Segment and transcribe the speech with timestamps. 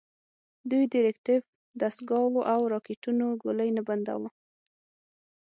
[0.69, 1.43] دوی د ریکتیف
[1.81, 4.29] دستګاوو او راکېټونو ګولۍ نه بنداوه.